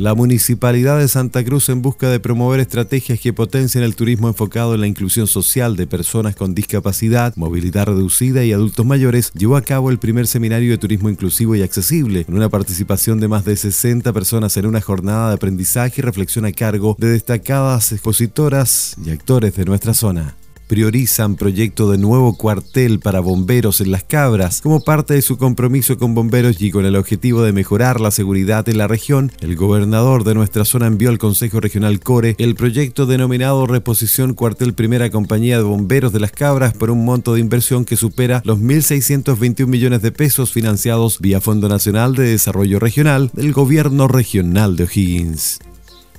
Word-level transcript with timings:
La 0.00 0.14
Municipalidad 0.14 0.98
de 0.98 1.08
Santa 1.08 1.44
Cruz, 1.44 1.68
en 1.68 1.82
busca 1.82 2.08
de 2.08 2.20
promover 2.20 2.58
estrategias 2.58 3.20
que 3.20 3.34
potencien 3.34 3.84
el 3.84 3.94
turismo 3.94 4.28
enfocado 4.28 4.74
en 4.74 4.80
la 4.80 4.86
inclusión 4.86 5.26
social 5.26 5.76
de 5.76 5.86
personas 5.86 6.34
con 6.34 6.54
discapacidad, 6.54 7.36
movilidad 7.36 7.84
reducida 7.84 8.42
y 8.42 8.54
adultos 8.54 8.86
mayores, 8.86 9.30
llevó 9.34 9.58
a 9.58 9.60
cabo 9.60 9.90
el 9.90 9.98
primer 9.98 10.26
seminario 10.26 10.70
de 10.70 10.78
turismo 10.78 11.10
inclusivo 11.10 11.54
y 11.54 11.60
accesible, 11.60 12.24
con 12.24 12.34
una 12.34 12.48
participación 12.48 13.20
de 13.20 13.28
más 13.28 13.44
de 13.44 13.56
60 13.56 14.10
personas 14.14 14.56
en 14.56 14.64
una 14.64 14.80
jornada 14.80 15.28
de 15.28 15.34
aprendizaje 15.34 16.00
y 16.00 16.02
reflexión 16.02 16.46
a 16.46 16.52
cargo 16.52 16.96
de 16.98 17.08
destacadas 17.08 17.92
expositoras 17.92 18.96
y 19.04 19.10
actores 19.10 19.54
de 19.54 19.66
nuestra 19.66 19.92
zona 19.92 20.34
priorizan 20.70 21.34
proyecto 21.34 21.90
de 21.90 21.98
nuevo 21.98 22.36
cuartel 22.36 23.00
para 23.00 23.18
bomberos 23.18 23.80
en 23.80 23.90
Las 23.90 24.04
Cabras. 24.04 24.60
Como 24.60 24.84
parte 24.84 25.14
de 25.14 25.20
su 25.20 25.36
compromiso 25.36 25.98
con 25.98 26.14
bomberos 26.14 26.62
y 26.62 26.70
con 26.70 26.86
el 26.86 26.94
objetivo 26.94 27.42
de 27.42 27.52
mejorar 27.52 28.00
la 28.00 28.12
seguridad 28.12 28.68
en 28.68 28.78
la 28.78 28.86
región, 28.86 29.32
el 29.40 29.56
gobernador 29.56 30.22
de 30.22 30.36
nuestra 30.36 30.64
zona 30.64 30.86
envió 30.86 31.10
al 31.10 31.18
Consejo 31.18 31.58
Regional 31.58 31.98
Core 31.98 32.36
el 32.38 32.54
proyecto 32.54 33.06
denominado 33.06 33.66
Reposición 33.66 34.34
Cuartel 34.34 34.72
Primera 34.72 35.10
Compañía 35.10 35.56
de 35.56 35.64
Bomberos 35.64 36.12
de 36.12 36.20
Las 36.20 36.30
Cabras 36.30 36.72
por 36.72 36.92
un 36.92 37.04
monto 37.04 37.34
de 37.34 37.40
inversión 37.40 37.84
que 37.84 37.96
supera 37.96 38.40
los 38.44 38.60
1.621 38.60 39.66
millones 39.66 40.02
de 40.02 40.12
pesos 40.12 40.52
financiados 40.52 41.18
vía 41.18 41.40
Fondo 41.40 41.68
Nacional 41.68 42.14
de 42.14 42.28
Desarrollo 42.28 42.78
Regional 42.78 43.32
del 43.32 43.52
Gobierno 43.52 44.06
Regional 44.06 44.76
de 44.76 44.84
O'Higgins. 44.84 45.58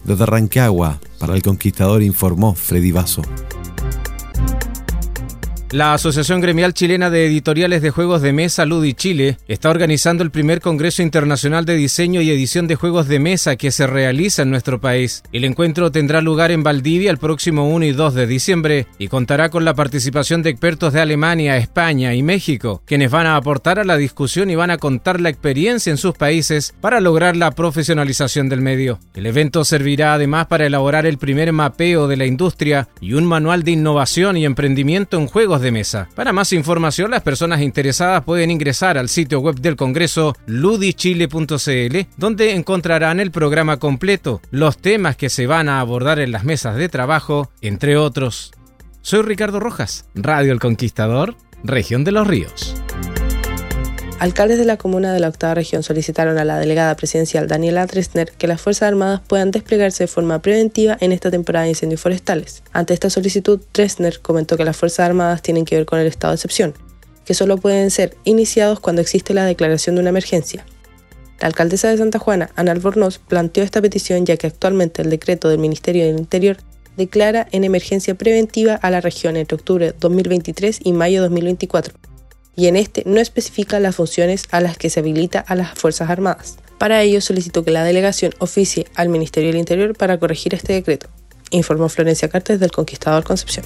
Desde 0.04 0.26
Rancagua, 0.26 1.00
para 1.20 1.36
el 1.36 1.42
Conquistador 1.42 2.04
informó 2.04 2.54
Freddy 2.54 2.92
Vaso. 2.92 3.22
La 5.72 5.94
Asociación 5.94 6.42
Gremial 6.42 6.74
Chilena 6.74 7.10
de 7.10 7.26
Editoriales 7.26 7.82
de 7.82 7.92
Juegos 7.92 8.22
de 8.22 8.34
Mesa, 8.34 8.66
Ludi 8.66 8.94
Chile, 8.94 9.38
está 9.48 9.70
organizando 9.70 10.22
el 10.22 10.30
primer 10.30 10.60
Congreso 10.60 11.02
Internacional 11.02 11.64
de 11.64 11.76
Diseño 11.76 12.20
y 12.20 12.30
Edición 12.30 12.68
de 12.68 12.76
Juegos 12.76 13.08
de 13.08 13.20
Mesa 13.20 13.56
que 13.56 13.72
se 13.72 13.88
realiza 13.88 14.42
en 14.42 14.50
nuestro 14.50 14.82
país. 14.82 15.24
El 15.32 15.46
encuentro 15.46 15.90
tendrá 15.90 16.20
lugar 16.20 16.52
en 16.52 16.62
Valdivia 16.62 17.10
el 17.10 17.20
próximo 17.20 17.70
1 17.70 17.86
y 17.86 17.92
2 17.94 18.14
de 18.16 18.28
diciembre 18.28 18.88
y 19.00 19.08
contará 19.08 19.48
con 19.48 19.64
la 19.64 19.74
participación 19.74 20.44
de 20.44 20.50
expertos 20.50 20.92
de 20.92 21.00
Alemania, 21.00 21.56
España 21.56 22.14
y 22.16 22.22
México, 22.22 22.84
quienes 22.86 23.10
van 23.10 23.28
a 23.28 23.38
aportar 23.38 23.80
a 23.80 23.86
la 23.86 23.96
discusión 23.96 24.50
y 24.50 24.56
van 24.56 24.72
a 24.72 24.78
contar 24.78 25.22
la 25.22 25.30
experiencia 25.30 25.90
en 25.90 25.98
sus 25.98 26.16
países 26.16 26.76
para 26.82 27.00
lograr 27.00 27.38
la 27.38 27.52
profesionalización 27.52 28.50
del 28.50 28.60
medio. 28.60 29.00
El 29.16 29.26
evento 29.26 29.64
servirá 29.64 30.16
además 30.16 30.48
para 30.48 30.66
elaborar 30.66 31.06
el 31.06 31.18
primer 31.18 31.54
mapeo 31.54 32.10
de 32.10 32.18
la 32.18 32.26
industria 32.26 32.90
y 33.00 33.14
un 33.14 33.24
manual 33.24 33.64
de 33.64 33.72
innovación 33.72 34.36
y 34.36 34.44
emprendimiento 34.44 35.18
en 35.18 35.28
juegos 35.28 35.61
de 35.62 35.72
mesa. 35.72 36.10
Para 36.16 36.34
más 36.34 36.54
información, 36.54 37.12
las 37.12 37.22
personas 37.22 37.62
interesadas 37.62 38.24
pueden 38.24 38.52
ingresar 38.52 38.98
al 38.98 39.10
sitio 39.10 39.40
web 39.40 39.56
del 39.56 39.76
Congreso 39.76 40.36
ludichile.cl, 40.46 41.98
donde 42.18 42.56
encontrarán 42.56 43.20
el 43.20 43.32
programa 43.32 43.78
completo, 43.78 44.42
los 44.52 44.78
temas 44.78 45.16
que 45.16 45.30
se 45.30 45.48
van 45.48 45.70
a 45.70 45.80
abordar 45.80 46.20
en 46.20 46.32
las 46.32 46.44
mesas 46.44 46.76
de 46.76 46.90
trabajo, 46.90 47.52
entre 47.62 47.98
otros. 47.98 48.52
Soy 49.02 49.22
Ricardo 49.22 49.60
Rojas, 49.60 50.06
Radio 50.14 50.52
El 50.52 50.60
Conquistador, 50.60 51.36
Región 51.64 52.04
de 52.04 52.12
los 52.12 52.28
Ríos. 52.28 52.81
Alcaldes 54.22 54.60
de 54.60 54.66
la 54.66 54.78
comuna 54.78 55.12
de 55.14 55.20
la 55.20 55.30
octava 55.30 55.56
región 55.56 55.82
solicitaron 55.82 56.38
a 56.38 56.46
la 56.46 56.60
delegada 56.60 56.96
presidencial 56.96 57.48
Daniela 57.48 57.88
Tresner 57.88 58.32
que 58.32 58.46
las 58.46 58.62
Fuerzas 58.62 58.90
Armadas 58.90 59.22
puedan 59.26 59.50
desplegarse 59.50 60.04
de 60.04 60.08
forma 60.08 60.44
preventiva 60.44 60.96
en 61.00 61.12
esta 61.12 61.32
temporada 61.32 61.64
de 61.64 61.72
incendios 61.72 62.02
forestales. 62.02 62.62
Ante 62.72 62.94
esta 62.94 63.10
solicitud, 63.10 63.60
Tresner 63.72 64.20
comentó 64.20 64.58
que 64.58 64.64
las 64.64 64.78
Fuerzas 64.78 65.08
Armadas 65.08 65.42
tienen 65.42 65.66
que 65.66 65.76
ver 65.76 65.88
con 65.88 65.98
el 65.98 66.06
estado 66.06 66.34
de 66.34 66.36
excepción, 66.36 66.76
que 67.26 67.34
solo 67.34 67.58
pueden 67.58 67.90
ser 67.90 68.16
iniciados 68.24 68.80
cuando 68.80 69.02
existe 69.02 69.34
la 69.34 69.44
declaración 69.44 69.96
de 69.96 70.02
una 70.02 70.12
emergencia. 70.12 70.68
La 71.40 71.48
alcaldesa 71.48 71.90
de 71.90 71.98
Santa 71.98 72.20
Juana, 72.20 72.52
Ana 72.56 72.74
Albornoz, 72.74 73.18
planteó 73.18 73.64
esta 73.64 73.82
petición 73.82 74.28
ya 74.28 74.38
que 74.38 74.46
actualmente 74.46 75.02
el 75.02 75.10
decreto 75.10 75.50
del 75.50 75.58
Ministerio 75.58 76.06
del 76.06 76.20
Interior 76.20 76.58
declara 76.96 77.48
en 77.52 77.64
emergencia 77.64 78.14
preventiva 78.14 78.76
a 78.76 78.92
la 78.92 79.02
región 79.02 79.36
entre 79.36 79.56
octubre 79.56 79.88
de 79.88 79.96
2023 80.00 80.82
y 80.84 80.94
mayo 80.94 81.24
de 81.24 81.30
2024 81.30 82.11
y 82.62 82.68
en 82.68 82.76
este 82.76 83.02
no 83.08 83.20
especifica 83.20 83.80
las 83.80 83.96
funciones 83.96 84.46
a 84.52 84.62
las 84.62 84.78
que 84.78 84.92
se 84.92 85.00
habilita 85.00 85.40
a 85.40 85.56
las 85.56 85.74
Fuerzas 85.74 86.12
Armadas. 86.12 86.60
Para 86.78 87.02
ello 87.02 87.20
solicitó 87.20 87.64
que 87.64 87.72
la 87.72 87.84
delegación 87.84 88.34
oficie 88.38 88.86
al 88.94 89.10
Ministerio 89.10 89.50
del 89.50 89.58
Interior 89.58 89.98
para 89.98 90.20
corregir 90.20 90.54
este 90.54 90.74
decreto, 90.74 91.08
informó 91.50 91.90
Florencia 91.90 92.30
Cartes 92.30 92.60
del 92.60 92.72
Conquistador 92.72 93.24
Concepción. 93.24 93.66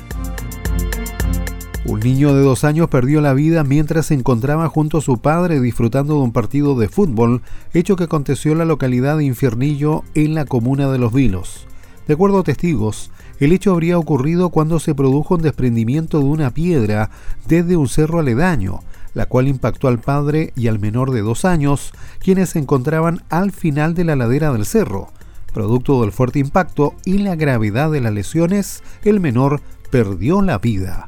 Un 1.83 1.99
niño 1.99 2.33
de 2.33 2.41
dos 2.41 2.63
años 2.63 2.87
perdió 2.87 3.19
la 3.19 3.33
vida 3.33 3.65
mientras 3.65 4.05
se 4.05 4.13
encontraba 4.13 4.69
junto 4.69 4.99
a 4.99 5.01
su 5.01 5.17
padre 5.17 5.59
disfrutando 5.59 6.13
de 6.13 6.21
un 6.21 6.31
partido 6.31 6.79
de 6.79 6.87
fútbol, 6.87 7.41
hecho 7.73 7.97
que 7.97 8.05
aconteció 8.05 8.53
en 8.53 8.59
la 8.59 8.65
localidad 8.65 9.17
de 9.17 9.25
Infiernillo, 9.25 10.05
en 10.13 10.35
la 10.35 10.45
comuna 10.45 10.89
de 10.89 10.99
Los 10.99 11.11
Vilos. 11.11 11.67
De 12.07 12.13
acuerdo 12.13 12.39
a 12.39 12.43
testigos, 12.43 13.11
el 13.39 13.51
hecho 13.51 13.71
habría 13.71 13.97
ocurrido 13.97 14.49
cuando 14.49 14.79
se 14.79 14.95
produjo 14.95 15.35
un 15.35 15.41
desprendimiento 15.41 16.19
de 16.19 16.25
una 16.25 16.51
piedra 16.51 17.09
desde 17.47 17.75
un 17.75 17.89
cerro 17.89 18.19
aledaño, 18.19 18.79
la 19.13 19.25
cual 19.25 19.47
impactó 19.47 19.87
al 19.87 19.99
padre 19.99 20.53
y 20.55 20.67
al 20.67 20.79
menor 20.79 21.11
de 21.11 21.21
dos 21.21 21.43
años, 21.43 21.91
quienes 22.19 22.49
se 22.49 22.59
encontraban 22.59 23.23
al 23.29 23.51
final 23.51 23.93
de 23.93 24.05
la 24.05 24.15
ladera 24.15 24.53
del 24.53 24.65
cerro. 24.65 25.09
Producto 25.53 26.01
del 26.01 26.11
fuerte 26.11 26.39
impacto 26.39 26.95
y 27.03 27.17
la 27.19 27.35
gravedad 27.35 27.91
de 27.91 28.01
las 28.01 28.13
lesiones, 28.13 28.83
el 29.03 29.19
menor 29.19 29.61
perdió 29.89 30.41
la 30.41 30.57
vida. 30.57 31.07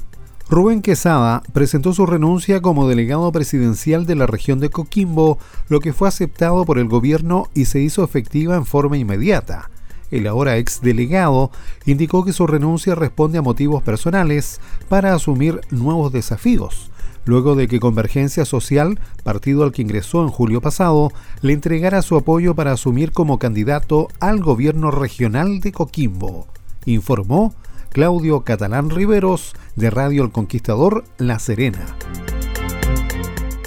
Rubén 0.49 0.81
Quesada 0.81 1.43
presentó 1.51 1.93
su 1.93 2.05
renuncia 2.05 2.61
como 2.61 2.87
delegado 2.87 3.29
presidencial 3.33 4.05
de 4.05 4.15
la 4.15 4.27
región 4.27 4.59
de 4.59 4.69
Coquimbo, 4.69 5.37
lo 5.67 5.81
que 5.81 5.91
fue 5.91 6.07
aceptado 6.07 6.65
por 6.65 6.79
el 6.79 6.87
gobierno 6.87 7.47
y 7.53 7.65
se 7.65 7.81
hizo 7.81 8.03
efectiva 8.03 8.55
en 8.55 8.65
forma 8.65 8.97
inmediata 8.97 9.69
el 10.11 10.27
ahora 10.27 10.57
ex 10.57 10.81
delegado, 10.81 11.51
indicó 11.85 12.23
que 12.23 12.33
su 12.33 12.47
renuncia 12.47 12.95
responde 12.95 13.37
a 13.37 13.41
motivos 13.41 13.83
personales 13.83 14.59
para 14.89 15.13
asumir 15.13 15.61
nuevos 15.69 16.11
desafíos, 16.11 16.91
luego 17.25 17.55
de 17.55 17.67
que 17.67 17.79
Convergencia 17.79 18.45
Social, 18.45 18.99
partido 19.23 19.63
al 19.63 19.71
que 19.71 19.81
ingresó 19.81 20.23
en 20.23 20.29
julio 20.29 20.61
pasado, 20.61 21.11
le 21.41 21.53
entregara 21.53 22.01
su 22.01 22.15
apoyo 22.15 22.55
para 22.55 22.71
asumir 22.71 23.11
como 23.11 23.39
candidato 23.39 24.07
al 24.19 24.39
gobierno 24.41 24.91
regional 24.91 25.59
de 25.59 25.71
Coquimbo, 25.71 26.47
informó 26.85 27.53
Claudio 27.89 28.41
Catalán 28.41 28.89
Riveros 28.89 29.55
de 29.75 29.89
Radio 29.89 30.23
El 30.23 30.31
Conquistador 30.31 31.03
La 31.17 31.39
Serena. 31.39 31.85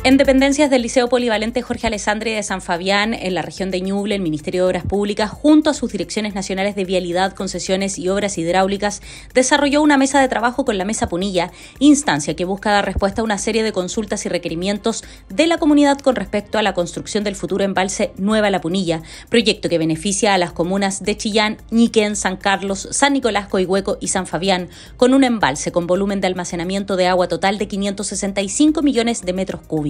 En 0.02 0.16
dependencias 0.16 0.70
del 0.70 0.80
Liceo 0.80 1.10
Polivalente 1.10 1.60
Jorge 1.60 1.86
Alessandri 1.86 2.32
de 2.32 2.42
San 2.42 2.62
Fabián, 2.62 3.12
en 3.12 3.34
la 3.34 3.42
región 3.42 3.70
de 3.70 3.82
Ñuble, 3.82 4.14
el 4.14 4.22
Ministerio 4.22 4.62
de 4.62 4.68
Obras 4.68 4.86
Públicas, 4.86 5.30
junto 5.30 5.68
a 5.68 5.74
sus 5.74 5.92
direcciones 5.92 6.34
nacionales 6.34 6.74
de 6.74 6.86
Vialidad, 6.86 7.34
Concesiones 7.34 7.98
y 7.98 8.08
Obras 8.08 8.38
Hidráulicas, 8.38 9.02
desarrolló 9.34 9.82
una 9.82 9.98
mesa 9.98 10.18
de 10.18 10.28
trabajo 10.28 10.64
con 10.64 10.78
la 10.78 10.86
Mesa 10.86 11.10
Punilla, 11.10 11.50
instancia 11.80 12.34
que 12.34 12.46
busca 12.46 12.70
dar 12.70 12.86
respuesta 12.86 13.20
a 13.20 13.24
una 13.24 13.36
serie 13.36 13.62
de 13.62 13.72
consultas 13.72 14.24
y 14.24 14.30
requerimientos 14.30 15.04
de 15.28 15.46
la 15.46 15.58
comunidad 15.58 15.98
con 15.98 16.16
respecto 16.16 16.56
a 16.56 16.62
la 16.62 16.72
construcción 16.72 17.22
del 17.22 17.36
futuro 17.36 17.62
embalse 17.62 18.14
Nueva 18.16 18.48
La 18.48 18.62
Punilla, 18.62 19.02
proyecto 19.28 19.68
que 19.68 19.76
beneficia 19.76 20.32
a 20.32 20.38
las 20.38 20.52
comunas 20.52 21.02
de 21.02 21.18
Chillán, 21.18 21.58
Ñiquén, 21.70 22.16
San 22.16 22.38
Carlos, 22.38 22.88
San 22.90 23.12
Nicolás, 23.12 23.48
Coihueco 23.48 23.98
y 24.00 24.08
San 24.08 24.26
Fabián, 24.26 24.70
con 24.96 25.12
un 25.12 25.24
embalse 25.24 25.72
con 25.72 25.86
volumen 25.86 26.22
de 26.22 26.28
almacenamiento 26.28 26.96
de 26.96 27.06
agua 27.06 27.28
total 27.28 27.58
de 27.58 27.68
565 27.68 28.80
millones 28.80 29.26
de 29.26 29.34
metros 29.34 29.60
cúbicos. 29.60 29.89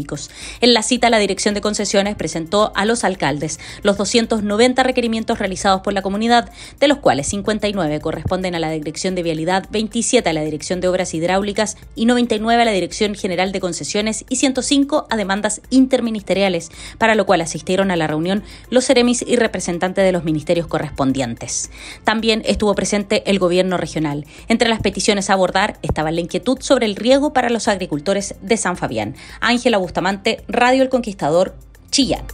En 0.61 0.75
la 0.75 0.83
cita, 0.83 1.11
la 1.11 1.19
Dirección 1.19 1.55
de 1.55 1.61
Concesiones 1.61 2.17
presentó 2.17 2.73
a 2.75 2.85
los 2.85 3.05
alcaldes 3.05 3.59
los 3.83 3.97
290 3.97 4.83
requerimientos 4.83 5.39
realizados 5.39 5.81
por 5.83 5.93
la 5.93 6.03
comunidad, 6.03 6.51
de 6.79 6.89
los 6.89 6.99
cuales 6.99 7.29
59 7.29 8.01
corresponden 8.01 8.55
a 8.55 8.59
la 8.59 8.71
Dirección 8.71 9.15
de 9.15 9.23
Vialidad, 9.23 9.67
27 9.71 10.29
a 10.29 10.33
la 10.33 10.43
Dirección 10.43 10.81
de 10.81 10.89
Obras 10.89 11.15
Hidráulicas 11.15 11.77
y 11.95 12.07
99 12.07 12.63
a 12.63 12.65
la 12.65 12.73
Dirección 12.73 13.15
General 13.15 13.53
de 13.53 13.61
Concesiones 13.61 14.25
y 14.29 14.37
105 14.37 15.07
a 15.11 15.17
demandas 15.17 15.61
interministeriales, 15.71 16.71
para 16.99 17.15
lo 17.15 17.27
cual 17.27 17.41
asistieron 17.41 17.91
a 17.91 17.97
la 17.97 18.07
reunión 18.07 18.43
los 18.71 18.85
seremis 18.85 19.23
y 19.27 19.37
representantes 19.37 20.05
de 20.05 20.13
los 20.13 20.25
ministerios 20.25 20.67
correspondientes. 20.67 21.71
También 22.05 22.43
estuvo 22.45 22.75
presente 22.75 23.23
el 23.31 23.39
gobierno 23.39 23.77
regional. 23.77 24.27
Entre 24.49 24.69
las 24.69 24.81
peticiones 24.81 25.31
a 25.31 25.35
abordar 25.35 25.79
estaba 25.83 26.11
la 26.11 26.21
inquietud 26.21 26.59
sobre 26.61 26.87
el 26.87 26.97
riego 26.97 27.33
para 27.33 27.51
los 27.51 27.69
agricultores 27.69 28.35
de 28.43 28.57
San 28.57 28.77
Fabián. 28.77 29.15
Ángela 29.41 29.79
Bustamante, 29.91 30.45
Radio 30.47 30.85
El 30.85 30.89
Conquistador, 30.89 31.57
Chillán. 31.91 32.25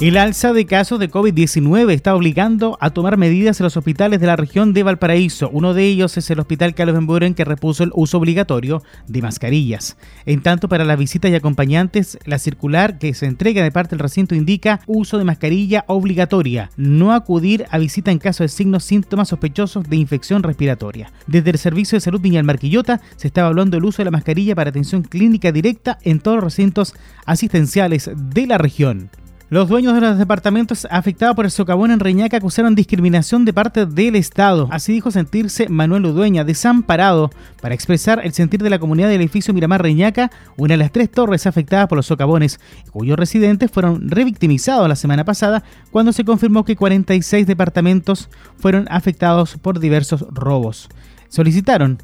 El 0.00 0.16
alza 0.16 0.52
de 0.52 0.64
casos 0.64 1.00
de 1.00 1.10
COVID-19 1.10 1.90
está 1.90 2.14
obligando 2.14 2.78
a 2.80 2.90
tomar 2.90 3.16
medidas 3.16 3.58
en 3.58 3.64
los 3.64 3.76
hospitales 3.76 4.20
de 4.20 4.28
la 4.28 4.36
región 4.36 4.72
de 4.72 4.84
Valparaíso. 4.84 5.50
Uno 5.52 5.74
de 5.74 5.86
ellos 5.86 6.16
es 6.16 6.30
el 6.30 6.38
Hospital 6.38 6.76
Carlos 6.76 6.94
Benburen 6.94 7.34
que 7.34 7.44
repuso 7.44 7.82
el 7.82 7.90
uso 7.96 8.18
obligatorio 8.18 8.80
de 9.08 9.22
mascarillas. 9.22 9.96
En 10.24 10.40
tanto, 10.40 10.68
para 10.68 10.84
las 10.84 11.00
visitas 11.00 11.32
y 11.32 11.34
acompañantes, 11.34 12.16
la 12.26 12.38
circular 12.38 13.00
que 13.00 13.12
se 13.12 13.26
entrega 13.26 13.64
de 13.64 13.72
parte 13.72 13.96
del 13.96 13.98
recinto 13.98 14.36
indica 14.36 14.78
uso 14.86 15.18
de 15.18 15.24
mascarilla 15.24 15.84
obligatoria, 15.88 16.70
no 16.76 17.12
acudir 17.12 17.66
a 17.68 17.78
visita 17.78 18.12
en 18.12 18.20
caso 18.20 18.44
de 18.44 18.50
signos 18.50 18.84
síntomas 18.84 19.30
sospechosos 19.30 19.90
de 19.90 19.96
infección 19.96 20.44
respiratoria. 20.44 21.10
Desde 21.26 21.50
el 21.50 21.58
Servicio 21.58 21.96
de 21.96 22.02
Salud 22.02 22.20
Viñal 22.20 22.44
Marquillota 22.44 23.00
se 23.16 23.26
estaba 23.26 23.48
hablando 23.48 23.76
del 23.76 23.84
uso 23.84 23.98
de 23.98 24.04
la 24.04 24.12
mascarilla 24.12 24.54
para 24.54 24.70
atención 24.70 25.02
clínica 25.02 25.50
directa 25.50 25.98
en 26.02 26.20
todos 26.20 26.36
los 26.36 26.44
recintos 26.44 26.94
asistenciales 27.26 28.08
de 28.14 28.46
la 28.46 28.58
región. 28.58 29.10
Los 29.50 29.66
dueños 29.66 29.94
de 29.94 30.02
los 30.02 30.18
departamentos 30.18 30.86
afectados 30.90 31.34
por 31.34 31.46
el 31.46 31.50
socavón 31.50 31.90
en 31.90 32.00
Reñaca 32.00 32.36
acusaron 32.36 32.74
discriminación 32.74 33.46
de 33.46 33.54
parte 33.54 33.86
del 33.86 34.14
Estado. 34.14 34.68
Así 34.70 34.92
dijo 34.92 35.10
sentirse 35.10 35.70
Manuel 35.70 36.04
Udueña, 36.04 36.44
desamparado, 36.44 37.30
para 37.62 37.74
expresar 37.74 38.20
el 38.22 38.34
sentir 38.34 38.62
de 38.62 38.68
la 38.68 38.78
comunidad 38.78 39.08
del 39.08 39.22
edificio 39.22 39.54
Miramar 39.54 39.80
Reñaca, 39.80 40.30
una 40.58 40.74
de 40.74 40.76
las 40.76 40.92
tres 40.92 41.10
torres 41.10 41.46
afectadas 41.46 41.88
por 41.88 41.96
los 41.96 42.04
socavones, 42.04 42.60
cuyos 42.90 43.18
residentes 43.18 43.70
fueron 43.70 44.10
revictimizados 44.10 44.86
la 44.86 44.96
semana 44.96 45.24
pasada 45.24 45.64
cuando 45.90 46.12
se 46.12 46.26
confirmó 46.26 46.66
que 46.66 46.76
46 46.76 47.46
departamentos 47.46 48.28
fueron 48.58 48.86
afectados 48.90 49.56
por 49.56 49.80
diversos 49.80 50.26
robos. 50.30 50.90
Solicitaron 51.30 51.96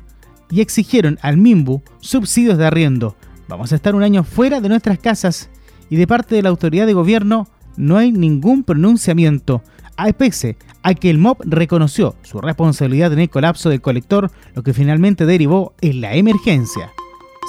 y 0.50 0.62
exigieron 0.62 1.19
al 1.20 1.37
MIMBU 1.37 1.82
subsidios 2.00 2.56
de 2.56 2.64
arriendo. 2.64 3.17
Vamos 3.49 3.70
a 3.73 3.76
estar 3.76 3.94
un 3.94 4.02
año 4.02 4.25
fuera 4.25 4.62
de 4.62 4.70
nuestras 4.70 4.99
casas 4.99 5.50
y 5.91 5.97
de 5.97 6.07
parte 6.07 6.35
de 6.35 6.43
la 6.43 6.49
autoridad 6.49 6.87
de 6.87 6.95
gobierno 6.95 7.49
no 7.77 7.97
hay 7.97 8.13
ningún 8.13 8.63
pronunciamiento, 8.65 9.63
a 9.97 10.13
pese 10.13 10.57
a 10.83 10.95
que 10.95 11.11
el 11.11 11.19
MOB 11.19 11.39
reconoció 11.45 12.15
su 12.23 12.41
responsabilidad 12.41 13.13
en 13.13 13.21
el 13.21 13.31
colapso 13.31 13.71
del 13.71 13.81
colector, 13.81 14.31
lo 14.55 14.63
que 14.63 14.75
finalmente 14.75 15.25
derivó 15.27 15.75
en 15.81 16.01
la 16.01 16.15
emergencia. 16.15 16.93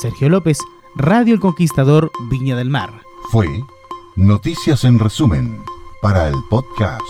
Sergio 0.01 0.29
López, 0.29 0.59
Radio 0.95 1.33
El 1.33 1.39
Conquistador, 1.39 2.11
Viña 2.29 2.55
del 2.55 2.69
Mar. 2.69 2.91
Fue 3.31 3.47
Noticias 4.15 4.85
en 4.85 4.99
resumen 4.99 5.59
para 6.01 6.29
el 6.29 6.35
podcast. 6.49 7.01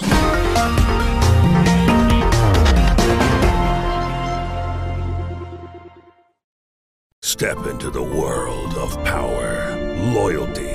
Step 7.22 7.58
into 7.70 7.92
the 7.92 8.02
world 8.02 8.78
of 8.78 8.96
power, 9.04 9.76
loyalty. 10.14 10.75